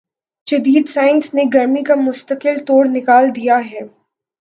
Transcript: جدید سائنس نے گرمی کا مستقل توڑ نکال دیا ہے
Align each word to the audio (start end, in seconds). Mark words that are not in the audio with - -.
جدید 0.47 0.87
سائنس 0.87 1.33
نے 1.33 1.43
گرمی 1.53 1.83
کا 1.83 1.95
مستقل 1.97 2.57
توڑ 2.67 2.85
نکال 2.87 3.29
دیا 3.35 3.59
ہے 3.71 3.81